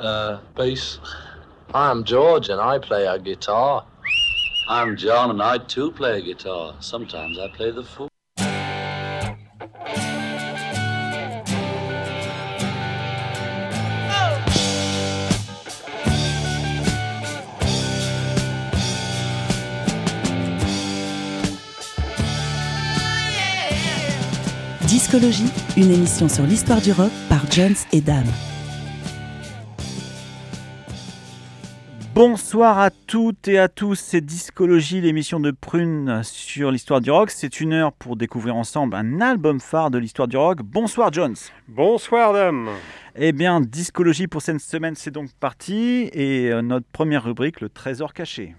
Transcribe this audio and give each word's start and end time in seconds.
Uh, 0.00 0.40
bass. 0.56 0.98
I'm 1.74 2.04
George 2.04 2.48
and 2.48 2.58
I 2.58 2.78
play 2.78 3.04
a 3.04 3.18
guitar. 3.18 3.84
I'm 4.66 4.96
John 4.96 5.30
and 5.30 5.42
I 5.42 5.58
too 5.58 5.92
play 5.92 6.18
a 6.18 6.22
guitar. 6.22 6.74
Sometimes 6.80 7.38
I 7.38 7.48
play 7.54 7.70
the 7.70 7.82
fool. 7.82 8.08
Discologie, 24.86 25.44
une 25.76 25.90
émission 25.90 26.28
sur 26.30 26.44
l'histoire 26.44 26.80
du 26.80 26.92
rock 26.92 27.12
par 27.28 27.42
Jones 27.50 27.76
et 27.92 28.00
Dame. 28.00 28.24
Bonsoir 32.22 32.78
à 32.78 32.90
toutes 32.90 33.48
et 33.48 33.58
à 33.58 33.68
tous, 33.68 33.94
c'est 33.94 34.20
Discologie, 34.20 35.00
l'émission 35.00 35.40
de 35.40 35.52
Prune 35.52 36.20
sur 36.22 36.70
l'histoire 36.70 37.00
du 37.00 37.10
rock. 37.10 37.30
C'est 37.30 37.62
une 37.62 37.72
heure 37.72 37.94
pour 37.94 38.14
découvrir 38.14 38.56
ensemble 38.56 38.94
un 38.94 39.22
album 39.22 39.58
phare 39.58 39.90
de 39.90 39.96
l'histoire 39.96 40.28
du 40.28 40.36
rock. 40.36 40.58
Bonsoir 40.62 41.10
Jones. 41.14 41.36
Bonsoir 41.66 42.34
Dame. 42.34 42.68
Eh 43.16 43.32
bien, 43.32 43.62
Discologie 43.62 44.26
pour 44.26 44.42
cette 44.42 44.60
semaine, 44.60 44.96
c'est 44.96 45.10
donc 45.10 45.30
parti. 45.40 46.10
Et 46.12 46.52
euh, 46.52 46.60
notre 46.60 46.84
première 46.92 47.24
rubrique, 47.24 47.62
le 47.62 47.70
trésor 47.70 48.12
caché. 48.12 48.54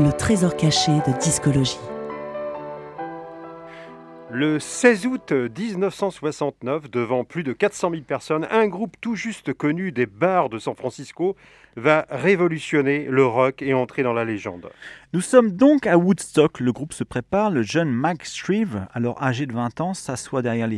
Le 0.00 0.12
trésor 0.16 0.56
caché 0.56 0.92
de 0.92 1.20
Discologie. 1.20 1.76
Le 4.30 4.58
16 4.58 5.06
août 5.06 5.32
1969, 5.32 6.90
devant 6.90 7.24
plus 7.24 7.44
de 7.44 7.54
400 7.54 7.92
000 7.92 8.02
personnes, 8.02 8.46
un 8.50 8.66
groupe 8.66 8.94
tout 9.00 9.14
juste 9.14 9.54
connu 9.54 9.90
des 9.90 10.04
bars 10.04 10.50
de 10.50 10.58
San 10.58 10.74
Francisco 10.76 11.34
va 11.76 12.04
révolutionner 12.10 13.06
le 13.08 13.24
rock 13.24 13.62
et 13.62 13.72
entrer 13.72 14.02
dans 14.02 14.12
la 14.12 14.26
légende. 14.26 14.68
Nous 15.14 15.22
sommes 15.22 15.52
donc 15.52 15.86
à 15.86 15.96
Woodstock. 15.96 16.60
Le 16.60 16.72
groupe 16.72 16.92
se 16.92 17.04
prépare. 17.04 17.50
Le 17.50 17.62
jeune 17.62 17.90
Mike 17.90 18.26
Shreve, 18.26 18.86
alors 18.92 19.22
âgé 19.22 19.46
de 19.46 19.54
20 19.54 19.80
ans, 19.80 19.94
s'assoit 19.94 20.42
derrière 20.42 20.68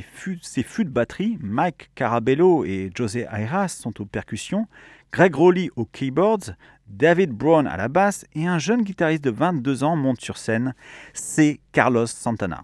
ses 0.42 0.62
fûts 0.62 0.84
de 0.84 0.90
batterie. 0.90 1.36
Mike 1.40 1.90
Carabello 1.96 2.64
et 2.64 2.92
José 2.94 3.26
Ayras 3.32 3.68
sont 3.68 4.00
aux 4.00 4.06
percussions. 4.06 4.68
Greg 5.12 5.34
Rowley 5.34 5.70
aux 5.74 5.86
keyboards. 5.86 6.52
David 6.86 7.30
Brown 7.32 7.66
à 7.66 7.76
la 7.76 7.88
basse. 7.88 8.24
Et 8.36 8.46
un 8.46 8.60
jeune 8.60 8.82
guitariste 8.82 9.24
de 9.24 9.30
22 9.30 9.82
ans 9.82 9.96
monte 9.96 10.20
sur 10.20 10.38
scène. 10.38 10.72
C'est 11.14 11.58
Carlos 11.72 12.06
Santana. 12.06 12.62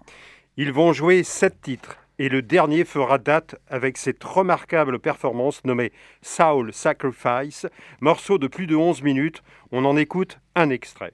Ils 0.59 0.73
vont 0.73 0.91
jouer 0.91 1.21
sept 1.21 1.61
titres 1.61 1.99
et 2.17 2.29
le 2.29 2.41
dernier 2.41 2.83
fera 2.83 3.19
date 3.19 3.57
avec 3.67 3.95
cette 3.95 4.23
remarquable 4.23 4.97
performance 4.97 5.63
nommée 5.65 5.91
Soul 6.23 6.73
Sacrifice, 6.73 7.67
morceau 8.01 8.39
de 8.39 8.47
plus 8.47 8.65
de 8.65 8.75
11 8.75 9.03
minutes. 9.03 9.43
On 9.71 9.85
en 9.85 9.95
écoute 9.95 10.39
un 10.55 10.71
extrait. 10.71 11.13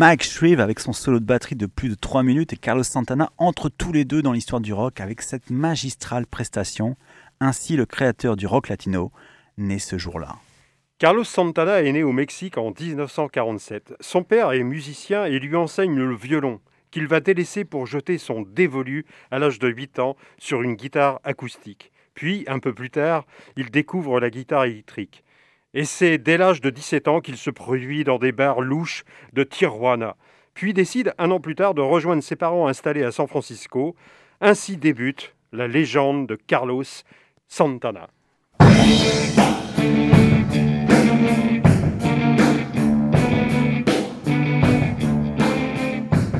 Mike 0.00 0.22
Shreve 0.22 0.60
avec 0.60 0.80
son 0.80 0.94
solo 0.94 1.20
de 1.20 1.26
batterie 1.26 1.56
de 1.56 1.66
plus 1.66 1.90
de 1.90 1.94
3 1.94 2.22
minutes 2.22 2.54
et 2.54 2.56
Carlos 2.56 2.82
Santana 2.82 3.30
entrent 3.36 3.68
tous 3.68 3.92
les 3.92 4.06
deux 4.06 4.22
dans 4.22 4.32
l'histoire 4.32 4.62
du 4.62 4.72
rock 4.72 4.98
avec 4.98 5.20
cette 5.20 5.50
magistrale 5.50 6.26
prestation. 6.26 6.96
Ainsi, 7.38 7.76
le 7.76 7.84
créateur 7.84 8.34
du 8.34 8.46
rock 8.46 8.70
latino 8.70 9.12
naît 9.58 9.78
ce 9.78 9.98
jour-là. 9.98 10.36
Carlos 10.98 11.24
Santana 11.24 11.82
est 11.82 11.92
né 11.92 12.02
au 12.02 12.12
Mexique 12.12 12.56
en 12.56 12.70
1947. 12.70 13.92
Son 14.00 14.22
père 14.22 14.52
est 14.52 14.62
musicien 14.62 15.26
et 15.26 15.38
lui 15.38 15.54
enseigne 15.54 15.98
le 15.98 16.16
violon, 16.16 16.60
qu'il 16.90 17.06
va 17.06 17.20
délaisser 17.20 17.66
pour 17.66 17.86
jeter 17.86 18.16
son 18.16 18.40
dévolu 18.40 19.04
à 19.30 19.38
l'âge 19.38 19.58
de 19.58 19.68
8 19.68 19.98
ans 19.98 20.16
sur 20.38 20.62
une 20.62 20.76
guitare 20.76 21.20
acoustique. 21.24 21.92
Puis, 22.14 22.44
un 22.46 22.58
peu 22.58 22.72
plus 22.72 22.88
tard, 22.88 23.26
il 23.56 23.70
découvre 23.70 24.18
la 24.18 24.30
guitare 24.30 24.64
électrique. 24.64 25.24
Et 25.72 25.84
c'est 25.84 26.18
dès 26.18 26.36
l'âge 26.36 26.60
de 26.60 26.68
17 26.68 27.06
ans 27.06 27.20
qu'il 27.20 27.36
se 27.36 27.50
produit 27.50 28.02
dans 28.02 28.18
des 28.18 28.32
bars 28.32 28.60
louches 28.60 29.04
de 29.32 29.44
Tijuana, 29.44 30.16
puis 30.52 30.74
décide 30.74 31.14
un 31.16 31.30
an 31.30 31.38
plus 31.38 31.54
tard 31.54 31.74
de 31.74 31.80
rejoindre 31.80 32.24
ses 32.24 32.34
parents 32.34 32.66
installés 32.66 33.04
à 33.04 33.12
San 33.12 33.28
Francisco. 33.28 33.94
Ainsi 34.40 34.76
débute 34.76 35.34
la 35.52 35.68
légende 35.68 36.26
de 36.26 36.34
Carlos 36.34 36.82
Santana. 37.46 38.08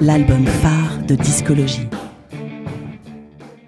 L'album 0.01 0.47
phare 0.47 0.99
de 1.07 1.15
discologie. 1.15 1.89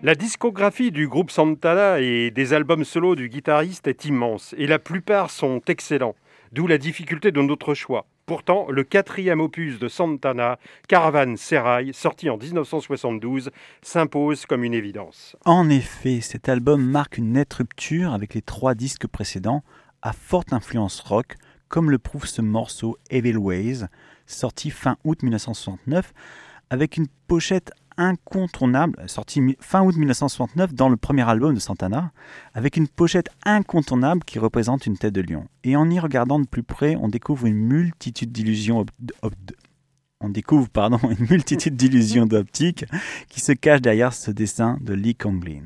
La 0.04 0.16
discographie 0.16 0.90
du 0.90 1.06
groupe 1.06 1.30
Santana 1.30 2.00
et 2.00 2.32
des 2.32 2.54
albums 2.54 2.84
solo 2.84 3.14
du 3.14 3.28
guitariste 3.28 3.86
est 3.86 4.04
immense, 4.04 4.52
et 4.58 4.66
la 4.66 4.80
plupart 4.80 5.30
sont 5.30 5.62
excellents, 5.68 6.16
d'où 6.50 6.66
la 6.66 6.76
difficulté 6.76 7.30
de 7.30 7.40
notre 7.40 7.72
choix. 7.72 8.04
Pourtant, 8.26 8.66
le 8.68 8.82
quatrième 8.82 9.40
opus 9.40 9.78
de 9.78 9.86
Santana, 9.86 10.58
Caravan 10.88 11.36
Serai, 11.36 11.92
sorti 11.92 12.28
en 12.30 12.36
1972, 12.36 13.52
s'impose 13.80 14.44
comme 14.44 14.64
une 14.64 14.74
évidence. 14.74 15.36
En 15.44 15.70
effet, 15.70 16.20
cet 16.20 16.48
album 16.48 16.84
marque 16.84 17.18
une 17.18 17.34
nette 17.34 17.54
rupture 17.54 18.12
avec 18.12 18.34
les 18.34 18.42
trois 18.42 18.74
disques 18.74 19.06
précédents, 19.06 19.62
à 20.02 20.12
forte 20.12 20.52
influence 20.52 20.98
rock, 20.98 21.36
comme 21.68 21.92
le 21.92 21.98
prouve 22.00 22.26
ce 22.26 22.42
morceau 22.42 22.98
Evil 23.10 23.36
Ways, 23.36 23.84
sorti 24.26 24.70
fin 24.70 24.96
août 25.04 25.22
1969, 25.22 26.12
avec 26.70 26.96
une 26.96 27.06
pochette 27.28 27.70
incontournable, 27.96 28.98
sorti 29.06 29.56
fin 29.60 29.82
août 29.82 29.96
1969 29.96 30.74
dans 30.74 30.88
le 30.88 30.96
premier 30.96 31.28
album 31.28 31.54
de 31.54 31.60
Santana, 31.60 32.12
avec 32.54 32.76
une 32.76 32.88
pochette 32.88 33.30
incontournable 33.44 34.24
qui 34.24 34.38
représente 34.38 34.86
une 34.86 34.98
tête 34.98 35.14
de 35.14 35.20
lion. 35.20 35.46
Et 35.64 35.76
en 35.76 35.88
y 35.90 35.98
regardant 35.98 36.38
de 36.38 36.46
plus 36.46 36.62
près, 36.62 36.96
on 36.96 37.08
découvre 37.08 37.46
une 37.46 37.56
multitude 37.56 38.32
d'illusions 38.32 38.84
on 40.22 40.28
d'optique 42.26 42.84
qui 43.28 43.40
se 43.40 43.52
cachent 43.52 43.82
derrière 43.82 44.12
ce 44.12 44.30
dessin 44.30 44.78
de 44.80 44.94
Lee 44.94 45.16
Conglin. 45.16 45.64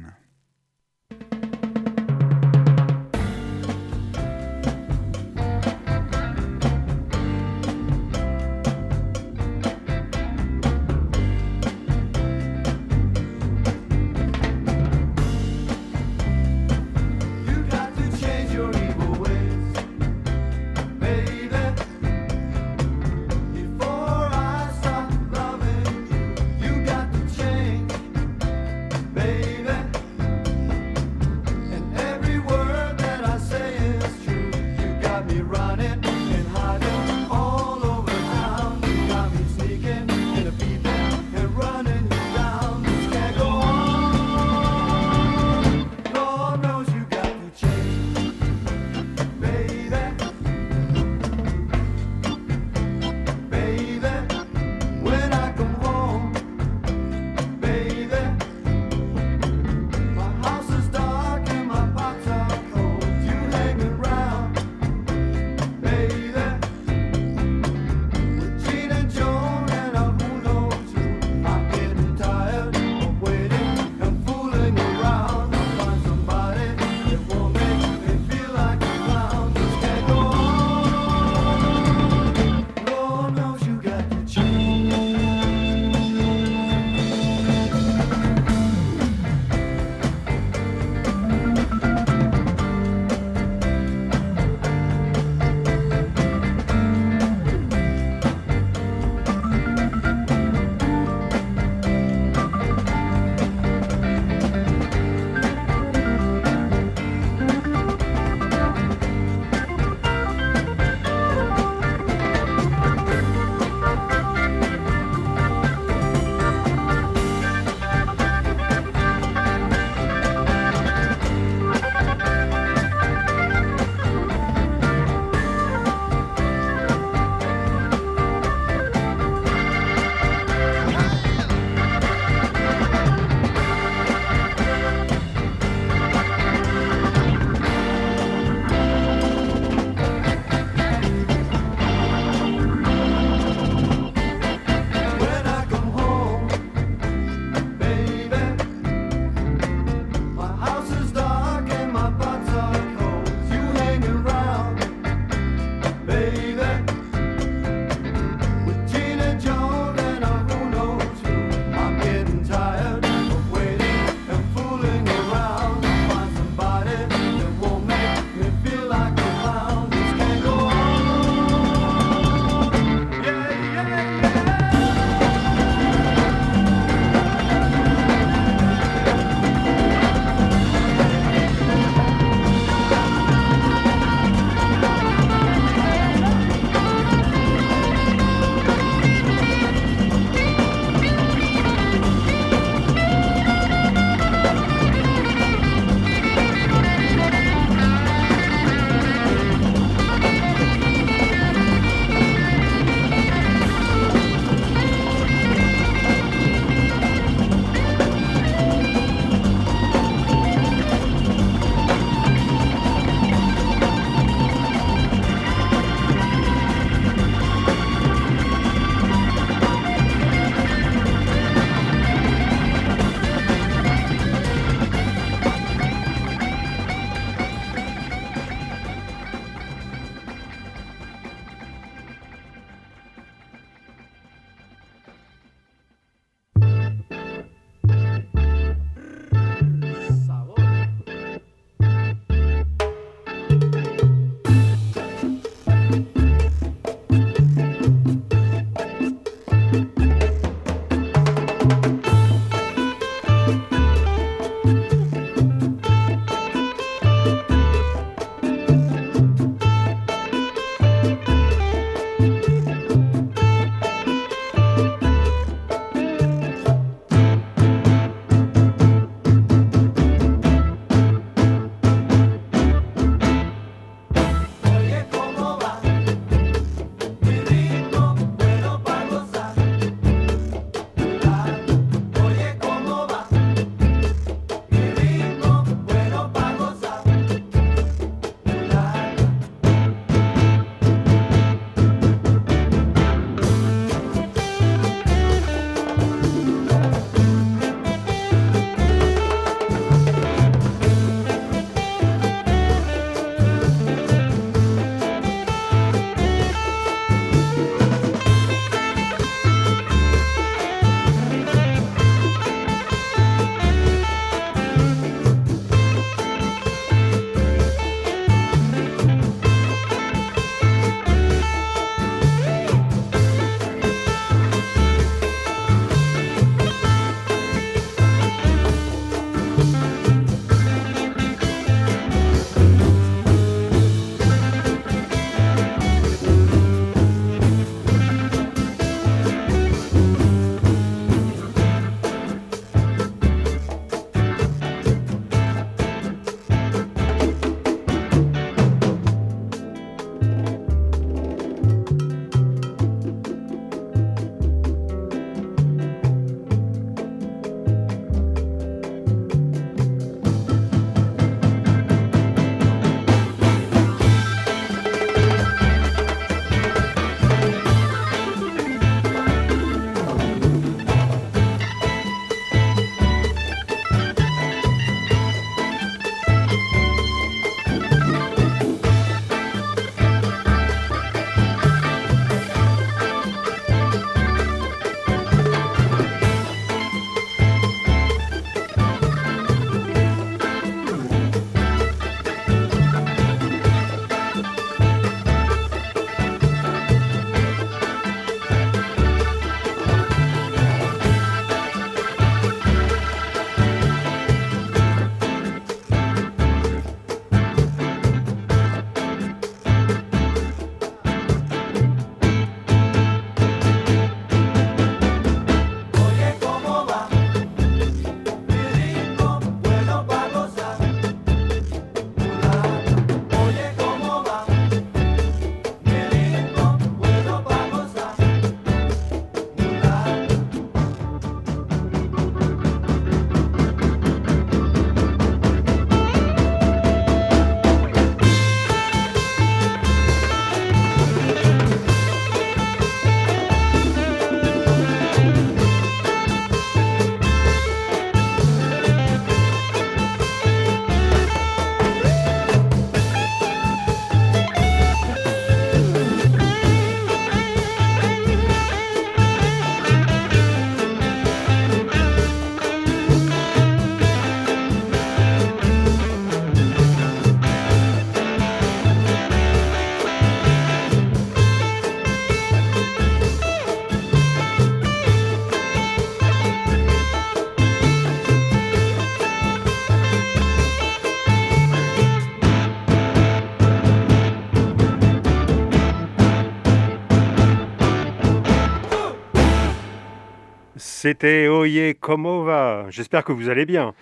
C'était 491.06 491.47
Oye 491.47 491.95
Como 492.00 492.42
va? 492.42 492.86
J'espère 492.90 493.23
que 493.23 493.30
vous 493.30 493.49
allez 493.49 493.64
bien. 493.64 493.95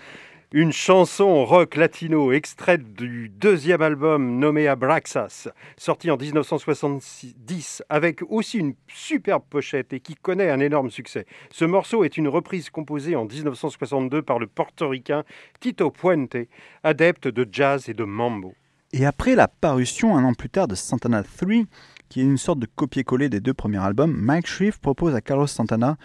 Une 0.53 0.73
chanson 0.73 1.45
rock 1.45 1.77
latino 1.77 2.33
extraite 2.33 2.95
du 2.95 3.29
deuxième 3.29 3.83
album 3.83 4.39
nommé 4.39 4.69
Abraxas, 4.69 5.49
sorti 5.77 6.11
en 6.11 6.17
1970 6.17 7.83
avec 7.91 8.23
aussi 8.31 8.57
une 8.57 8.73
superbe 8.89 9.43
pochette 9.51 9.93
et 9.93 10.01
qui 10.01 10.15
connaît 10.15 10.49
un 10.49 10.61
énorme 10.61 10.89
succès. 10.89 11.27
Ce 11.51 11.67
morceau 11.67 12.05
est 12.05 12.17
une 12.17 12.27
reprise 12.29 12.71
composée 12.71 13.17
en 13.17 13.27
1962 13.27 14.23
par 14.23 14.39
le 14.39 14.47
portoricain 14.47 15.25
Tito 15.61 15.91
Puente, 15.91 16.39
adepte 16.85 17.29
de 17.29 17.47
jazz 17.53 17.91
et 17.91 17.95
de 17.95 18.05
mambo. 18.05 18.55
Et 18.95 19.05
après 19.05 19.35
la 19.35 19.49
parution 19.49 20.17
un 20.17 20.25
an 20.25 20.33
plus 20.33 20.49
tard 20.49 20.69
de 20.69 20.75
Santana 20.75 21.23
3, 21.23 21.65
qui 22.09 22.21
est 22.21 22.25
une 22.25 22.39
sorte 22.39 22.61
de 22.61 22.69
copier-coller 22.77 23.29
des 23.29 23.41
deux 23.41 23.53
premiers 23.53 23.85
albums, 23.85 24.17
Mike 24.17 24.47
Shreve 24.47 24.79
propose 24.79 25.15
à 25.15 25.21
Carlos 25.21 25.49
Santana 25.49 25.99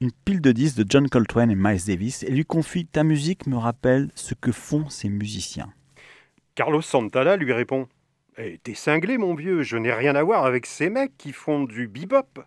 une 0.00 0.12
pile 0.12 0.40
de 0.40 0.52
disques 0.52 0.78
de 0.78 0.86
John 0.88 1.08
Coltrane 1.08 1.50
et 1.50 1.56
Miles 1.56 1.84
Davis 1.86 2.22
et 2.22 2.30
lui 2.30 2.44
confie 2.44 2.86
Ta 2.86 3.04
musique 3.04 3.46
me 3.46 3.56
rappelle 3.56 4.08
ce 4.14 4.34
que 4.34 4.50
font 4.50 4.88
ces 4.88 5.10
musiciens. 5.10 5.70
Carlos 6.54 6.80
Santana 6.80 7.36
lui 7.36 7.52
répond 7.52 7.86
eh, 8.38 8.58
T'es 8.62 8.74
cinglé, 8.74 9.18
mon 9.18 9.34
vieux, 9.34 9.62
je 9.62 9.76
n'ai 9.76 9.92
rien 9.92 10.14
à 10.16 10.22
voir 10.22 10.46
avec 10.46 10.64
ces 10.64 10.88
mecs 10.88 11.16
qui 11.18 11.32
font 11.32 11.64
du 11.64 11.86
bebop. 11.86 12.40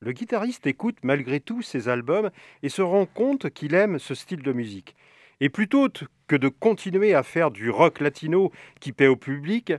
Le 0.00 0.12
guitariste 0.12 0.66
écoute 0.66 0.98
malgré 1.02 1.40
tout 1.40 1.62
ses 1.62 1.88
albums 1.88 2.30
et 2.62 2.68
se 2.68 2.82
rend 2.82 3.06
compte 3.06 3.48
qu'il 3.48 3.74
aime 3.74 3.98
ce 3.98 4.14
style 4.14 4.42
de 4.42 4.52
musique. 4.52 4.96
Et 5.40 5.48
plutôt 5.48 5.88
que 6.26 6.36
de 6.36 6.48
continuer 6.48 7.14
à 7.14 7.22
faire 7.22 7.50
du 7.50 7.70
rock 7.70 8.00
latino 8.00 8.52
qui 8.80 8.92
paie 8.92 9.06
au 9.06 9.16
public, 9.16 9.72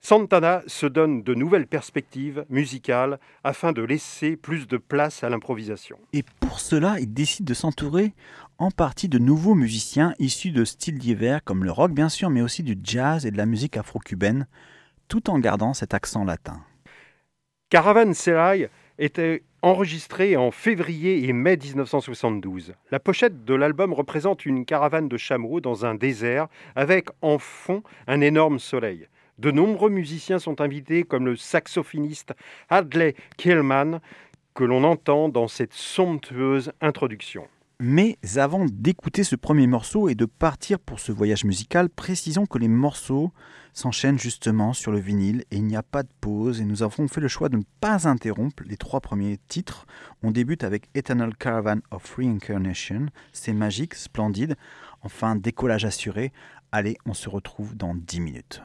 Santana 0.00 0.62
se 0.66 0.86
donne 0.86 1.22
de 1.22 1.34
nouvelles 1.34 1.66
perspectives 1.66 2.44
musicales 2.48 3.18
afin 3.44 3.72
de 3.72 3.82
laisser 3.82 4.36
plus 4.36 4.66
de 4.66 4.76
place 4.76 5.24
à 5.24 5.28
l'improvisation. 5.28 5.98
Et 6.12 6.24
pour 6.40 6.60
cela, 6.60 7.00
il 7.00 7.12
décide 7.12 7.44
de 7.44 7.54
s'entourer 7.54 8.14
en 8.58 8.70
partie 8.70 9.08
de 9.08 9.18
nouveaux 9.18 9.54
musiciens 9.54 10.14
issus 10.18 10.50
de 10.50 10.64
styles 10.64 10.98
divers 10.98 11.42
comme 11.44 11.64
le 11.64 11.72
rock 11.72 11.92
bien 11.92 12.08
sûr, 12.08 12.30
mais 12.30 12.42
aussi 12.42 12.62
du 12.62 12.76
jazz 12.82 13.26
et 13.26 13.30
de 13.30 13.36
la 13.36 13.46
musique 13.46 13.76
afro-cubaine, 13.76 14.46
tout 15.08 15.30
en 15.30 15.38
gardant 15.38 15.74
cet 15.74 15.94
accent 15.94 16.24
latin. 16.24 16.62
Caravan 17.70 18.14
Serai 18.14 18.70
était 18.98 19.42
enregistré 19.62 20.36
en 20.36 20.50
février 20.50 21.28
et 21.28 21.32
mai 21.32 21.56
1972. 21.56 22.74
La 22.90 23.00
pochette 23.00 23.44
de 23.44 23.54
l'album 23.54 23.92
représente 23.92 24.46
une 24.46 24.64
caravane 24.64 25.08
de 25.08 25.16
chameaux 25.16 25.60
dans 25.60 25.84
un 25.84 25.94
désert 25.94 26.48
avec 26.76 27.08
en 27.22 27.38
fond 27.38 27.82
un 28.06 28.20
énorme 28.20 28.58
soleil. 28.58 29.08
De 29.38 29.50
nombreux 29.52 29.90
musiciens 29.90 30.38
sont 30.38 30.60
invités, 30.60 31.04
comme 31.04 31.26
le 31.26 31.36
saxophoniste 31.36 32.34
Hadley 32.68 33.14
Killman, 33.36 34.00
que 34.54 34.64
l'on 34.64 34.82
entend 34.82 35.28
dans 35.28 35.46
cette 35.46 35.74
somptueuse 35.74 36.72
introduction. 36.80 37.46
Mais 37.80 38.18
avant 38.34 38.66
d'écouter 38.68 39.22
ce 39.22 39.36
premier 39.36 39.68
morceau 39.68 40.08
et 40.08 40.16
de 40.16 40.24
partir 40.24 40.80
pour 40.80 40.98
ce 40.98 41.12
voyage 41.12 41.44
musical, 41.44 41.88
précisons 41.88 42.44
que 42.44 42.58
les 42.58 42.66
morceaux 42.66 43.30
s'enchaînent 43.72 44.18
justement 44.18 44.72
sur 44.72 44.90
le 44.90 44.98
vinyle 44.98 45.44
et 45.52 45.58
il 45.58 45.64
n'y 45.64 45.76
a 45.76 45.84
pas 45.84 46.02
de 46.02 46.08
pause 46.20 46.60
et 46.60 46.64
nous 46.64 46.82
avons 46.82 47.06
fait 47.06 47.20
le 47.20 47.28
choix 47.28 47.48
de 47.48 47.58
ne 47.58 47.62
pas 47.80 48.08
interrompre 48.08 48.64
les 48.66 48.76
trois 48.76 49.00
premiers 49.00 49.38
titres. 49.46 49.86
On 50.24 50.32
débute 50.32 50.64
avec 50.64 50.88
Eternal 50.96 51.36
Caravan 51.36 51.78
of 51.92 52.16
Reincarnation, 52.16 53.06
c'est 53.32 53.52
magique, 53.52 53.94
splendide, 53.94 54.56
enfin 55.02 55.36
décollage 55.36 55.84
assuré. 55.84 56.32
Allez, 56.72 56.96
on 57.06 57.14
se 57.14 57.28
retrouve 57.28 57.76
dans 57.76 57.94
10 57.94 58.18
minutes. 58.18 58.60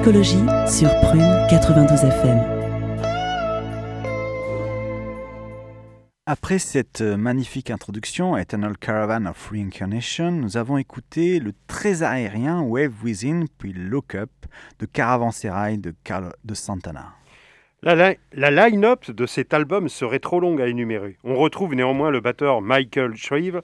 Discologie 0.00 0.46
sur 0.66 0.88
Prune 1.00 1.46
92 1.50 2.04
FM. 2.04 2.38
Après 6.24 6.58
cette 6.58 7.02
magnifique 7.02 7.70
introduction, 7.70 8.34
Eternal 8.38 8.78
Caravan 8.78 9.26
of 9.26 9.50
Reincarnation, 9.50 10.30
nous 10.30 10.56
avons 10.56 10.78
écouté 10.78 11.38
le 11.38 11.52
très 11.66 12.02
aérien 12.02 12.62
Wave 12.62 12.94
Within 13.04 13.44
puis 13.58 13.74
Look 13.74 14.14
Up 14.14 14.30
de 14.78 14.86
Caravanserai 14.86 15.76
de 15.76 15.92
Carlo 16.02 16.30
de 16.46 16.54
Santana. 16.54 17.12
La, 17.82 18.14
la 18.32 18.50
line-up 18.50 19.10
de 19.10 19.26
cet 19.26 19.52
album 19.52 19.90
serait 19.90 20.18
trop 20.18 20.40
longue 20.40 20.62
à 20.62 20.66
énumérer. 20.66 21.18
On 21.24 21.36
retrouve 21.36 21.74
néanmoins 21.74 22.10
le 22.10 22.20
batteur 22.20 22.62
Michael 22.62 23.16
Shreve, 23.16 23.60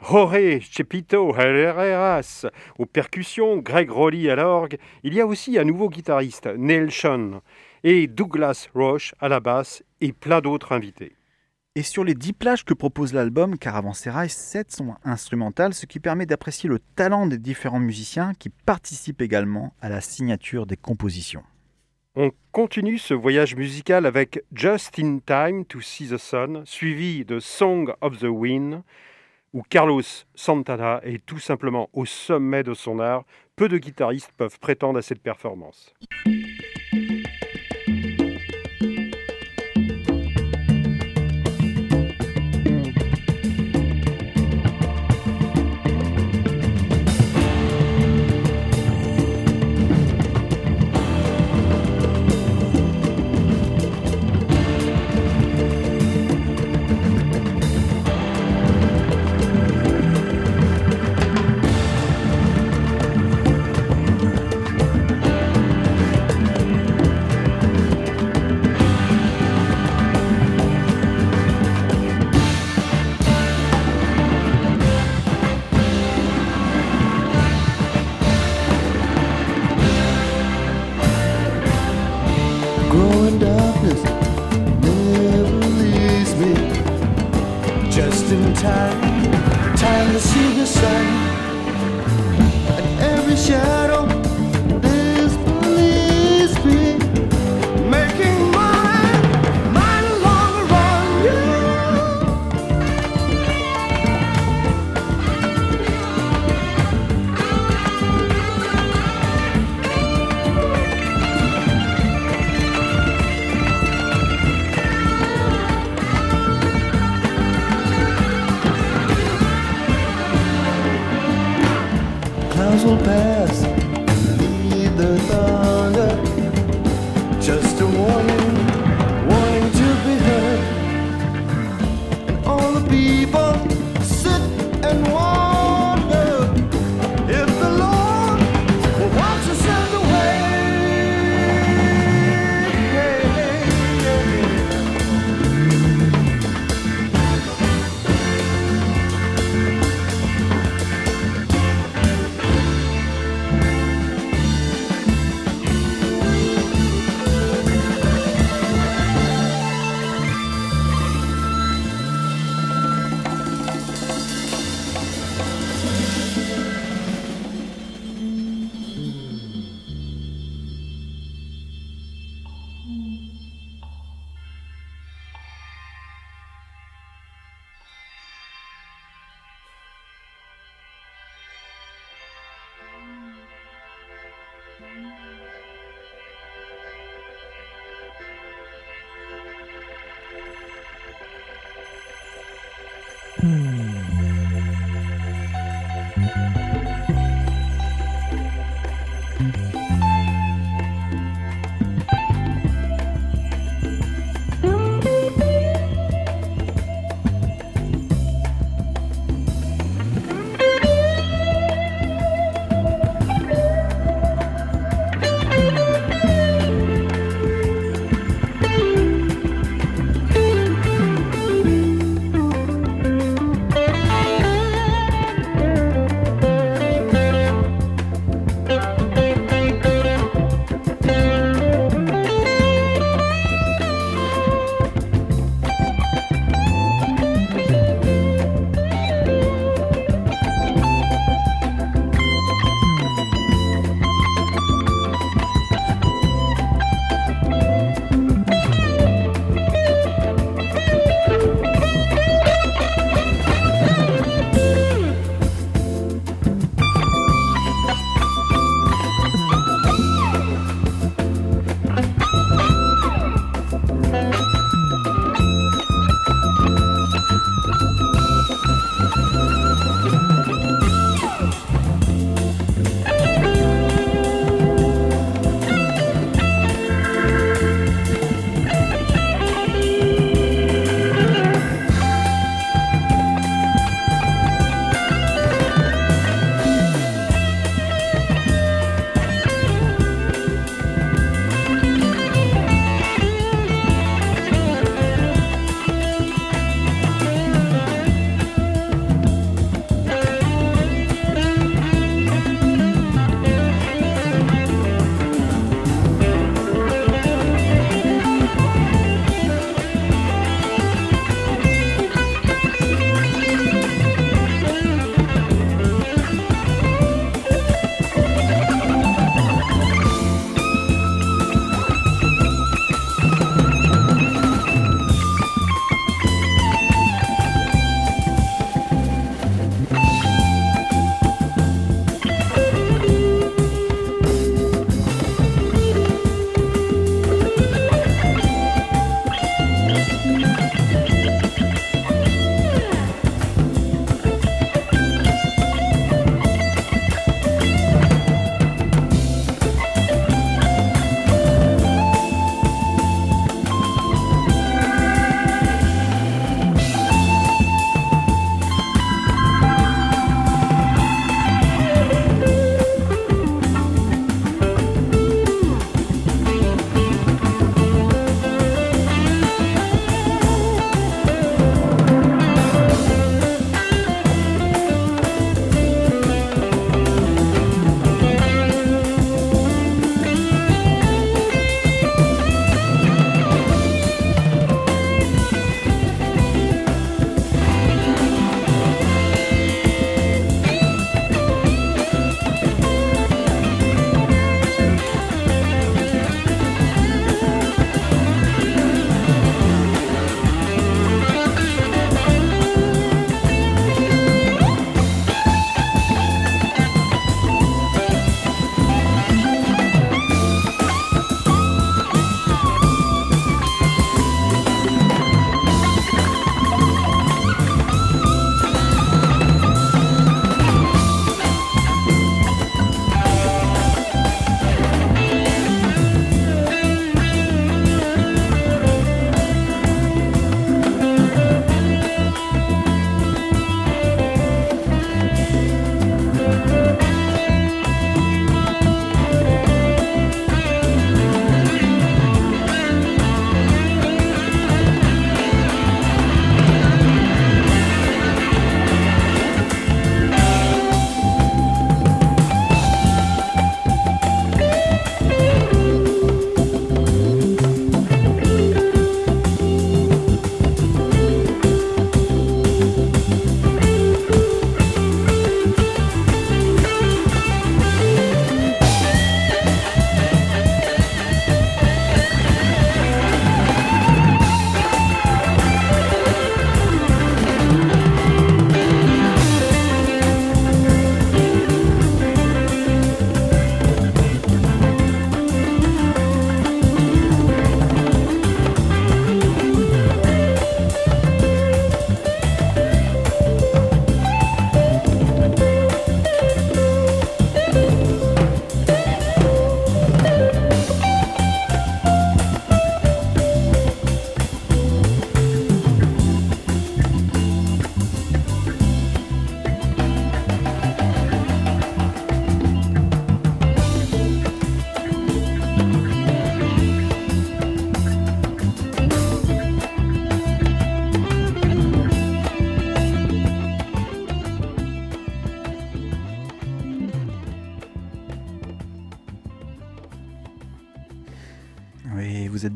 Jorge 0.00 0.60
Chepito 0.60 1.34
Herreras 1.34 2.46
aux 2.78 2.86
percussions, 2.86 3.58
Greg 3.58 3.90
Rowley 3.90 4.28
à 4.28 4.36
l'orgue. 4.36 4.78
Il 5.02 5.14
y 5.14 5.20
a 5.20 5.26
aussi 5.26 5.58
un 5.58 5.64
nouveau 5.64 5.88
guitariste, 5.88 6.46
Neil 6.46 6.90
Sean, 6.90 7.40
et 7.82 8.06
Douglas 8.06 8.68
Roche 8.74 9.14
à 9.20 9.28
la 9.28 9.40
basse 9.40 9.82
et 10.00 10.12
plein 10.12 10.40
d'autres 10.40 10.72
invités. 10.72 11.16
Et 11.76 11.82
sur 11.82 12.04
les 12.04 12.14
10 12.14 12.34
plages 12.34 12.64
que 12.64 12.72
propose 12.72 13.12
l'album, 13.14 13.58
Caravanserai, 13.58 14.28
7 14.28 14.70
sont 14.70 14.94
instrumentales, 15.02 15.74
ce 15.74 15.86
qui 15.86 15.98
permet 15.98 16.24
d'apprécier 16.24 16.68
le 16.68 16.78
talent 16.78 17.26
des 17.26 17.38
différents 17.38 17.80
musiciens 17.80 18.32
qui 18.38 18.48
participent 18.48 19.22
également 19.22 19.74
à 19.80 19.88
la 19.88 20.00
signature 20.00 20.66
des 20.66 20.76
compositions. 20.76 21.42
On 22.14 22.30
continue 22.52 22.98
ce 22.98 23.12
voyage 23.12 23.56
musical 23.56 24.06
avec 24.06 24.44
Just 24.52 25.00
in 25.00 25.18
Time 25.26 25.64
to 25.64 25.80
See 25.80 26.06
the 26.06 26.16
Sun, 26.16 26.62
suivi 26.64 27.24
de 27.24 27.40
Song 27.40 27.92
of 28.00 28.20
the 28.20 28.28
Wind, 28.30 28.84
où 29.54 29.62
Carlos 29.62 30.02
Santana 30.34 31.00
est 31.04 31.24
tout 31.24 31.38
simplement 31.38 31.88
au 31.92 32.04
sommet 32.04 32.64
de 32.64 32.74
son 32.74 32.98
art. 32.98 33.24
Peu 33.56 33.68
de 33.68 33.78
guitaristes 33.78 34.32
peuvent 34.36 34.58
prétendre 34.58 34.98
à 34.98 35.02
cette 35.02 35.22
performance. 35.22 35.94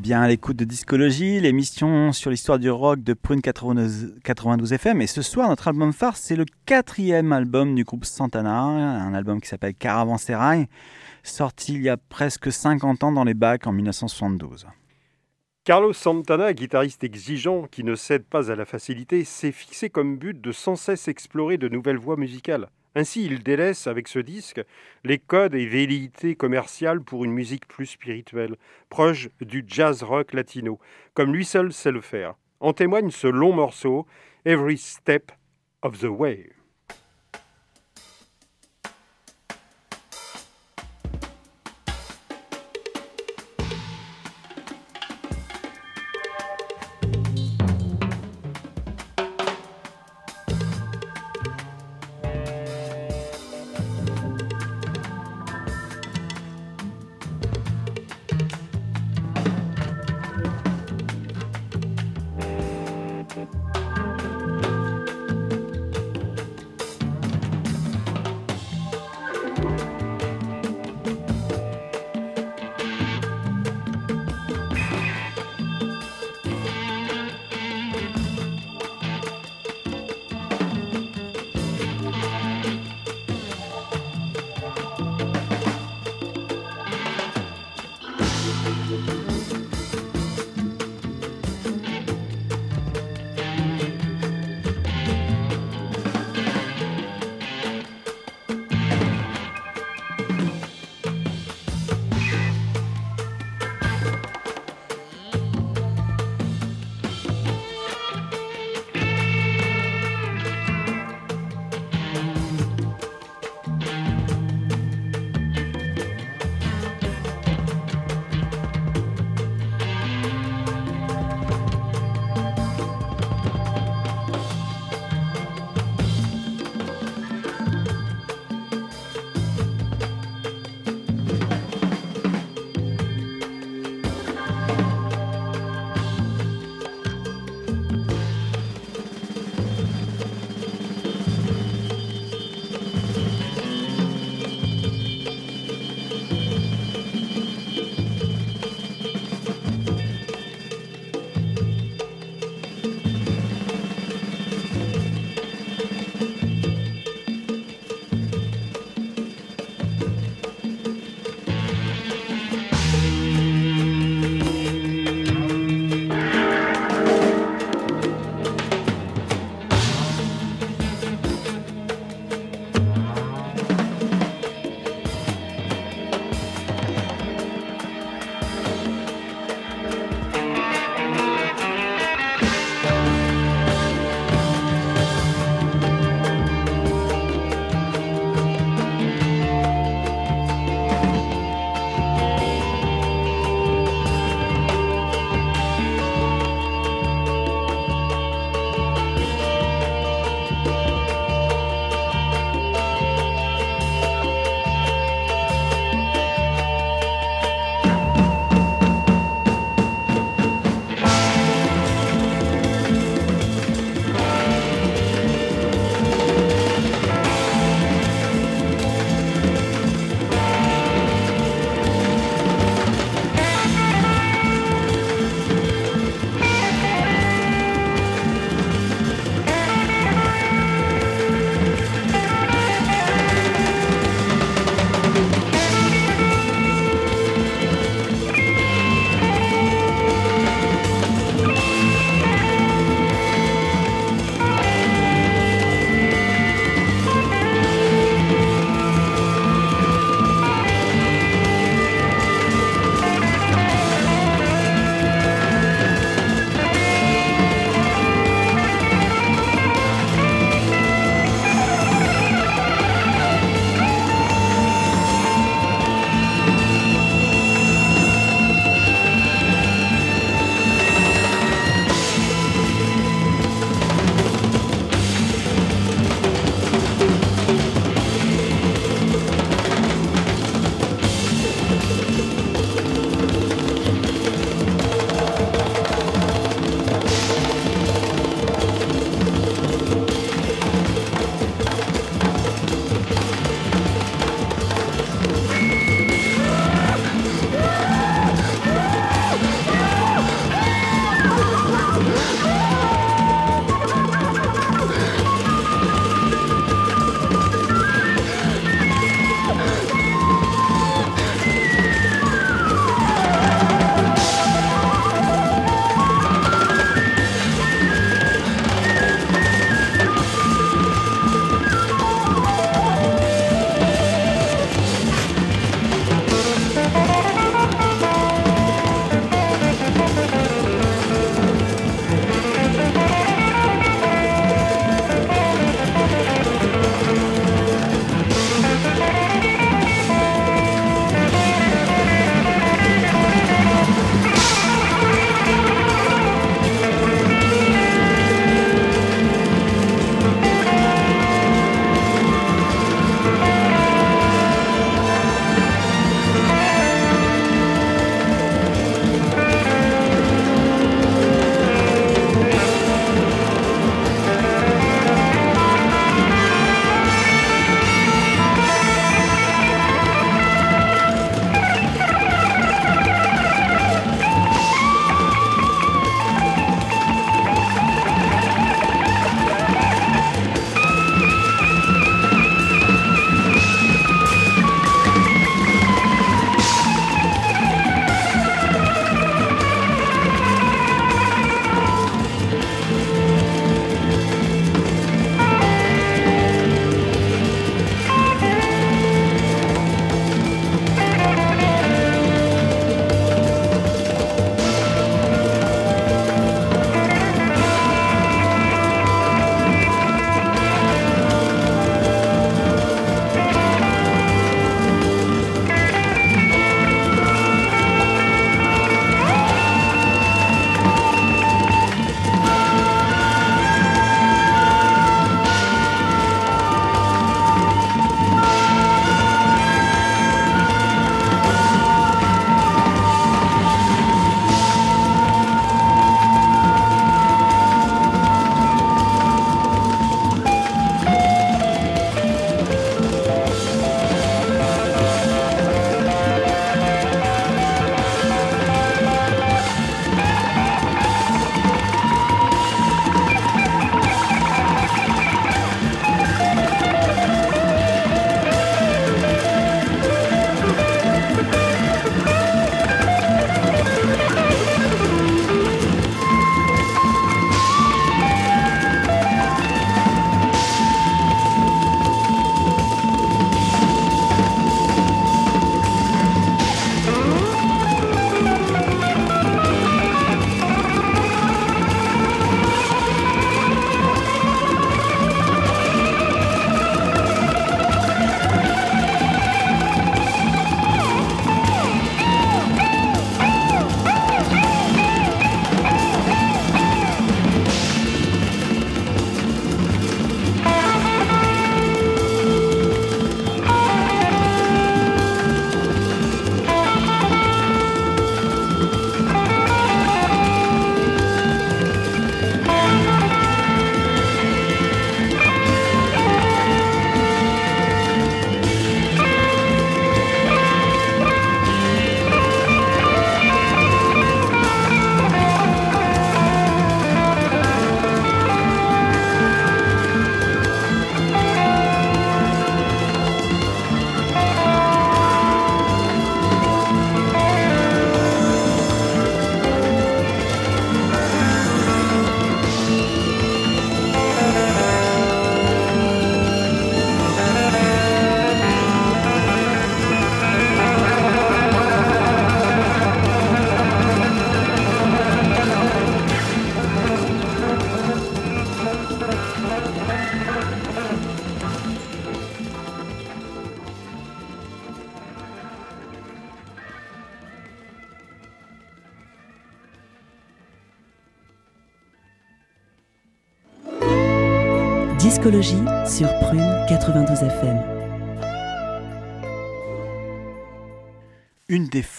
Bien 0.09 0.23
à 0.23 0.27
l'écoute 0.27 0.57
de 0.57 0.65
Discologie, 0.65 1.39
l'émission 1.39 2.11
sur 2.13 2.31
l'histoire 2.31 2.57
du 2.57 2.71
rock 2.71 3.03
de 3.03 3.13
Prune 3.13 3.43
92, 3.43 4.73
FM. 4.73 5.03
Et 5.03 5.05
ce 5.05 5.21
soir, 5.21 5.47
notre 5.49 5.67
album 5.67 5.93
phare, 5.93 6.17
c'est 6.17 6.35
le 6.35 6.45
quatrième 6.65 7.31
album 7.31 7.75
du 7.75 7.83
groupe 7.83 8.05
Santana, 8.05 8.59
un 8.59 9.13
album 9.13 9.39
qui 9.39 9.47
s'appelle 9.47 9.75
Caravansérail, 9.75 10.65
sorti 11.21 11.75
il 11.75 11.83
y 11.83 11.89
a 11.89 11.97
presque 11.97 12.51
50 12.51 13.03
ans 13.03 13.11
dans 13.11 13.23
les 13.23 13.35
bacs 13.35 13.67
en 13.67 13.71
1972. 13.71 14.65
Carlos 15.63 15.93
Santana, 15.93 16.53
guitariste 16.53 17.03
exigeant 17.03 17.67
qui 17.69 17.83
ne 17.83 17.93
cède 17.93 18.23
pas 18.23 18.51
à 18.51 18.55
la 18.55 18.65
facilité, 18.65 19.23
s'est 19.23 19.51
fixé 19.51 19.91
comme 19.91 20.17
but 20.17 20.41
de 20.41 20.51
sans 20.51 20.75
cesse 20.75 21.07
explorer 21.07 21.59
de 21.59 21.69
nouvelles 21.69 21.99
voies 21.99 22.17
musicales. 22.17 22.69
Ainsi, 22.99 23.23
il 23.23 23.43
délaisse 23.43 23.87
avec 23.87 24.09
ce 24.09 24.19
disque 24.19 24.61
les 25.05 25.19
codes 25.19 25.55
et 25.55 25.65
velléités 25.65 26.35
commerciales 26.35 26.99
pour 26.99 27.23
une 27.23 27.31
musique 27.31 27.65
plus 27.65 27.85
spirituelle, 27.85 28.57
proche 28.89 29.29
du 29.39 29.63
jazz 29.65 30.03
rock 30.03 30.33
latino, 30.33 30.79
comme 31.13 31.31
lui 31.31 31.45
seul 31.45 31.71
sait 31.71 31.93
le 31.93 32.01
faire. 32.01 32.35
En 32.59 32.73
témoigne 32.73 33.09
ce 33.09 33.27
long 33.27 33.53
morceau, 33.53 34.05
Every 34.43 34.77
Step 34.77 35.31
of 35.81 35.97
the 35.99 36.09
Way. 36.09 36.58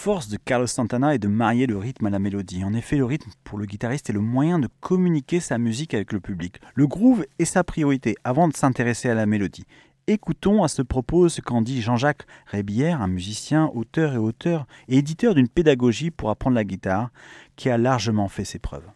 Forces 0.03 0.29
de 0.29 0.37
Carlos 0.37 0.65
Santana 0.65 1.13
est 1.13 1.19
de 1.19 1.27
marier 1.27 1.67
le 1.67 1.77
rythme 1.77 2.07
à 2.07 2.09
la 2.09 2.17
mélodie. 2.17 2.63
En 2.63 2.73
effet, 2.73 2.95
le 2.95 3.05
rythme 3.05 3.29
pour 3.43 3.59
le 3.59 3.67
guitariste 3.67 4.09
est 4.09 4.13
le 4.13 4.19
moyen 4.19 4.57
de 4.57 4.67
communiquer 4.79 5.39
sa 5.39 5.59
musique 5.59 5.93
avec 5.93 6.11
le 6.11 6.19
public. 6.19 6.59
Le 6.73 6.87
groove 6.87 7.23
est 7.37 7.45
sa 7.45 7.63
priorité 7.63 8.15
avant 8.23 8.47
de 8.47 8.55
s'intéresser 8.55 9.09
à 9.09 9.13
la 9.13 9.27
mélodie. 9.27 9.67
Écoutons 10.07 10.63
à 10.63 10.69
ce 10.69 10.81
propos 10.81 11.29
ce 11.29 11.39
qu'en 11.39 11.61
dit 11.61 11.83
Jean-Jacques 11.83 12.25
Rébière, 12.47 12.99
un 12.99 13.07
musicien, 13.07 13.69
auteur 13.75 14.15
et 14.15 14.17
auteur 14.17 14.65
et 14.87 14.97
éditeur 14.97 15.35
d'une 15.35 15.47
pédagogie 15.47 16.09
pour 16.09 16.31
apprendre 16.31 16.55
la 16.55 16.63
guitare, 16.63 17.11
qui 17.55 17.69
a 17.69 17.77
largement 17.77 18.27
fait 18.27 18.43
ses 18.43 18.57
preuves. 18.57 18.89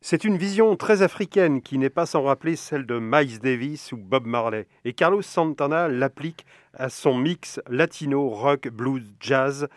C'est 0.00 0.24
une 0.24 0.38
vision 0.38 0.74
très 0.74 1.02
africaine 1.02 1.62
qui 1.62 1.78
n'est 1.78 1.88
pas 1.88 2.04
sans 2.04 2.24
rappeler 2.24 2.56
celle 2.56 2.84
de 2.84 2.98
Miles 2.98 3.38
Davis 3.38 3.92
ou 3.92 3.96
Bob 3.96 4.26
Marley. 4.26 4.66
Et 4.84 4.92
Carlos 4.92 5.22
Santana 5.22 5.86
l'applique 5.86 6.44
à 6.74 6.88
son 6.88 7.16
mix 7.16 7.60
latino, 7.68 8.28
rock, 8.28 8.66
blues, 8.70 9.04
jazz. 9.20 9.68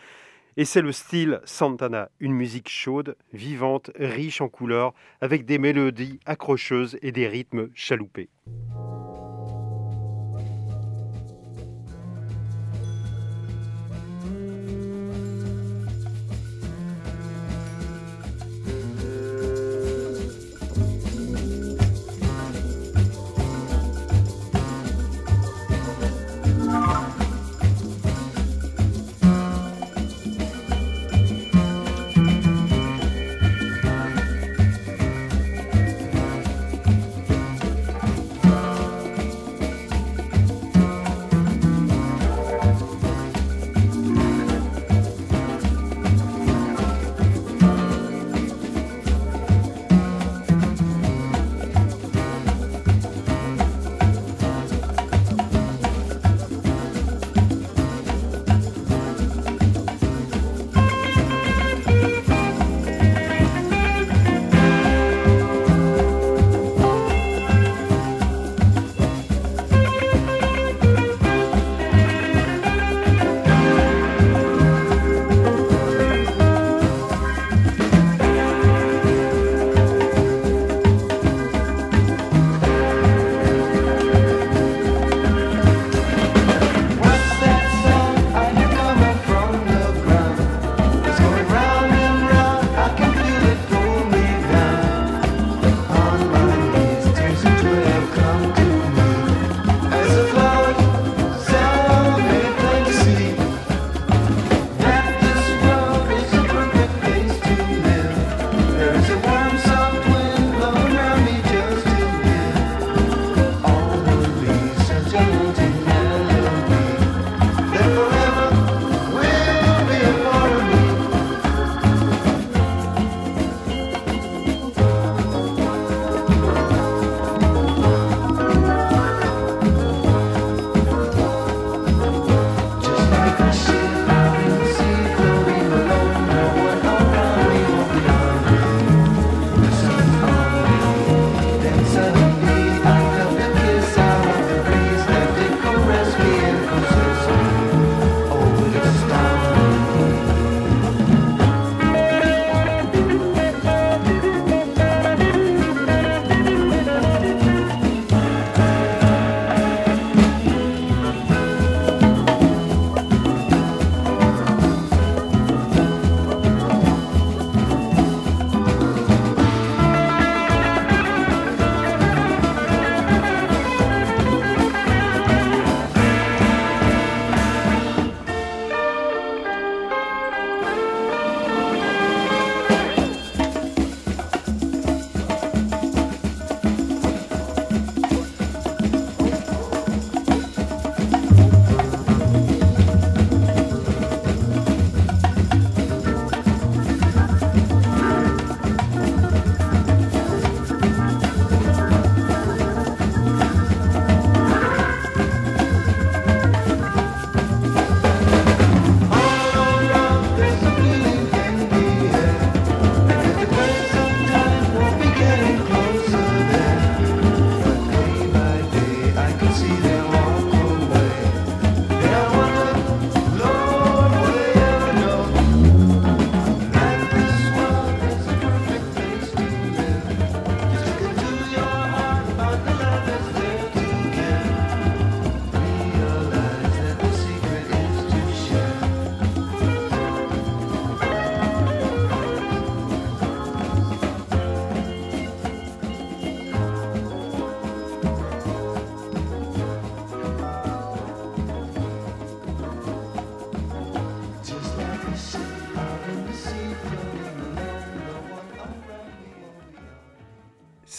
Et 0.58 0.64
c'est 0.64 0.82
le 0.82 0.94
style 0.94 1.42
Santana, 1.44 2.10
une 2.22 2.32
musique 2.32 2.70
chaude, 2.70 3.18
vivante, 3.34 3.92
riche 4.00 4.40
en 4.40 4.48
couleurs, 4.48 4.94
avec 5.20 5.46
des 5.46 5.58
mélodies 5.58 6.22
accrocheuses 6.26 6.98
et 7.02 7.12
des 7.12 7.28
rythmes 7.28 7.70
chaloupés. 7.74 8.30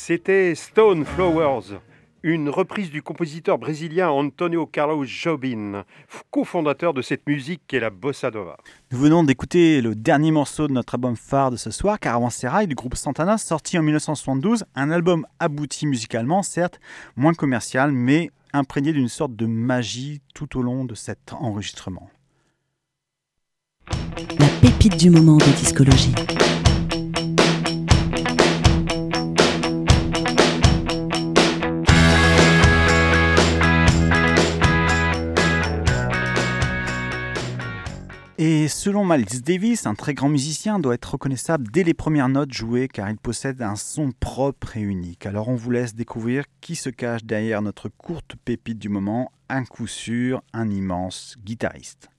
C'était 0.08 0.54
Stone 0.54 1.04
Flowers, 1.04 1.80
une 2.22 2.48
reprise 2.48 2.90
du 2.90 3.02
compositeur 3.02 3.58
brésilien 3.58 4.08
Antonio 4.08 4.64
Carlos 4.64 5.04
Jobim, 5.04 5.82
cofondateur 6.30 6.94
de 6.94 7.02
cette 7.02 7.26
musique 7.26 7.62
qui 7.66 7.74
est 7.74 7.80
la 7.80 7.90
bossa 7.90 8.30
nova. 8.30 8.56
Nous 8.92 8.98
venons 8.98 9.24
d'écouter 9.24 9.80
le 9.80 9.96
dernier 9.96 10.30
morceau 10.30 10.68
de 10.68 10.72
notre 10.72 10.94
album 10.94 11.16
phare 11.16 11.50
de 11.50 11.56
ce 11.56 11.72
soir, 11.72 11.98
Caravanserai 11.98 12.68
du 12.68 12.76
groupe 12.76 12.94
Santana, 12.94 13.36
sorti 13.36 13.80
en 13.80 13.82
1972, 13.82 14.64
un 14.76 14.92
album 14.92 15.26
abouti 15.40 15.88
musicalement, 15.88 16.44
certes, 16.44 16.78
moins 17.16 17.34
commercial, 17.34 17.90
mais 17.90 18.30
imprégné 18.52 18.92
d'une 18.92 19.08
sorte 19.08 19.34
de 19.34 19.46
magie 19.46 20.20
tout 20.34 20.56
au 20.56 20.62
long 20.62 20.84
de 20.84 20.94
cet 20.94 21.32
enregistrement. 21.32 22.10
La 24.38 24.46
pépite 24.60 24.98
du 24.98 25.10
moment 25.10 25.38
de 25.38 25.56
discologie. 25.56 26.14
Selon 38.86 39.04
Miles 39.04 39.42
Davis, 39.42 39.84
un 39.84 39.96
très 39.96 40.14
grand 40.14 40.28
musicien 40.28 40.78
doit 40.78 40.94
être 40.94 41.14
reconnaissable 41.14 41.66
dès 41.72 41.82
les 41.82 41.92
premières 41.92 42.28
notes 42.28 42.52
jouées 42.52 42.86
car 42.86 43.10
il 43.10 43.16
possède 43.16 43.60
un 43.60 43.74
son 43.74 44.12
propre 44.12 44.76
et 44.76 44.80
unique. 44.80 45.26
Alors 45.26 45.48
on 45.48 45.56
vous 45.56 45.72
laisse 45.72 45.96
découvrir 45.96 46.44
qui 46.60 46.76
se 46.76 46.88
cache 46.88 47.24
derrière 47.24 47.62
notre 47.62 47.88
courte 47.88 48.36
pépite 48.44 48.78
du 48.78 48.88
moment, 48.88 49.32
un 49.48 49.64
coup 49.64 49.88
sûr, 49.88 50.40
un 50.52 50.70
immense 50.70 51.34
guitariste. 51.44 52.10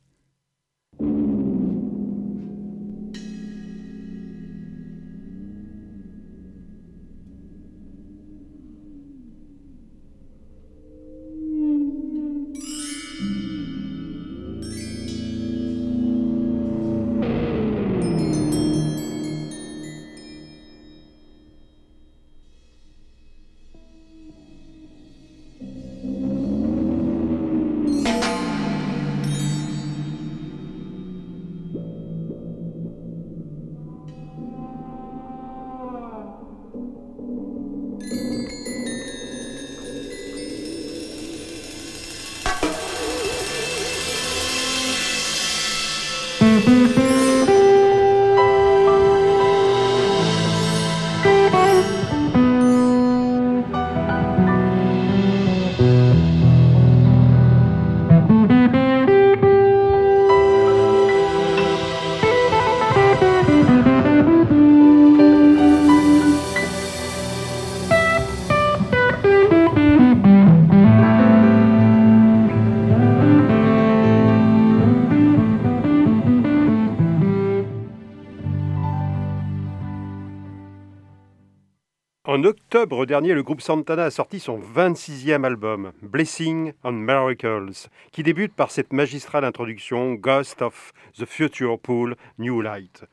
Octobre 82.78 83.08
dernier, 83.08 83.34
le 83.34 83.42
groupe 83.42 83.62
Santana 83.62 84.04
a 84.04 84.12
sorti 84.12 84.40
son 84.40 84.60
26e 84.60 85.44
album, 85.44 85.94
Blessing 86.04 86.74
on 86.84 86.92
Miracles, 86.92 87.90
qui 88.12 88.22
débute 88.22 88.54
par 88.54 88.70
cette 88.70 88.94
magistrale 88.94 89.46
introduction 89.46 90.14
Ghost 90.14 90.62
of 90.62 90.94
the 91.18 91.26
Future 91.26 91.80
Pool 91.80 92.16
New 92.38 92.62
Light. 92.62 93.04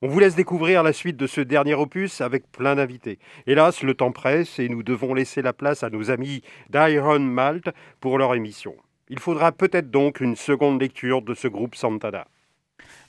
On 0.00 0.08
vous 0.08 0.18
laisse 0.18 0.34
découvrir 0.34 0.82
la 0.82 0.92
suite 0.92 1.16
de 1.16 1.28
ce 1.28 1.40
dernier 1.40 1.74
opus 1.74 2.20
avec 2.20 2.50
plein 2.50 2.74
d'invités. 2.74 3.20
Hélas, 3.46 3.84
le 3.84 3.94
temps 3.94 4.10
presse 4.10 4.58
et 4.58 4.68
nous 4.68 4.82
devons 4.82 5.14
laisser 5.14 5.40
la 5.40 5.52
place 5.52 5.84
à 5.84 5.90
nos 5.90 6.10
amis 6.10 6.42
d'Iron 6.70 7.20
Malt 7.20 7.70
pour 8.00 8.18
leur 8.18 8.34
émission. 8.34 8.74
Il 9.08 9.20
faudra 9.20 9.52
peut-être 9.52 9.92
donc 9.92 10.20
une 10.20 10.34
seconde 10.34 10.80
lecture 10.80 11.22
de 11.22 11.34
ce 11.34 11.46
groupe 11.46 11.76
Santana. 11.76 12.26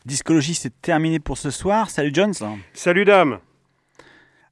Discologie, 0.05 0.53
c'est 0.53 0.79
terminé 0.79 1.17
pour 1.17 1.39
ce 1.39 1.49
soir. 1.49 1.89
Salut 1.89 2.11
Jones. 2.13 2.35
Salut 2.73 3.03
dame 3.03 3.39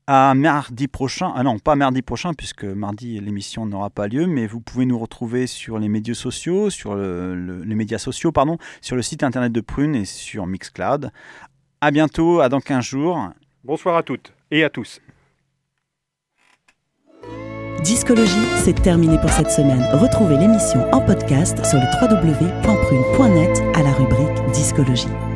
à 0.07 0.33
mardi 0.33 0.87
prochain. 0.87 1.31
Ah 1.35 1.43
non, 1.43 1.59
pas 1.59 1.75
mardi 1.75 2.01
prochain, 2.01 2.33
puisque 2.33 2.63
mardi, 2.63 3.19
l'émission 3.19 3.65
n'aura 3.65 3.89
pas 3.89 4.07
lieu, 4.07 4.27
mais 4.27 4.47
vous 4.47 4.59
pouvez 4.59 4.85
nous 4.85 4.99
retrouver 4.99 5.47
sur 5.47 5.79
les 5.79 5.89
médias 5.89 6.13
sociaux, 6.13 6.69
sur 6.69 6.95
le, 6.95 7.63
les 7.63 7.75
médias 7.75 7.97
sociaux, 7.97 8.31
pardon, 8.31 8.57
sur 8.81 8.95
le 8.95 9.01
site 9.01 9.23
internet 9.23 9.51
de 9.51 9.61
Prune 9.61 9.95
et 9.95 10.05
sur 10.05 10.47
Mixcloud. 10.47 11.11
À 11.81 11.91
bientôt, 11.91 12.41
à 12.41 12.49
dans 12.49 12.59
15 12.59 12.83
jours. 12.83 13.29
Bonsoir 13.63 13.95
à 13.95 14.03
toutes 14.03 14.33
et 14.49 14.63
à 14.63 14.69
tous. 14.69 14.99
Discologie, 17.83 18.45
c'est 18.57 18.79
terminé 18.79 19.17
pour 19.19 19.31
cette 19.31 19.49
semaine. 19.49 19.83
Retrouvez 19.93 20.37
l'émission 20.37 20.87
en 20.91 21.01
podcast 21.01 21.65
sur 21.65 21.79
le 21.79 21.85
www.prune.net 21.99 23.63
à 23.75 23.81
la 23.81 23.91
rubrique 23.91 24.51
Discologie. 24.53 25.30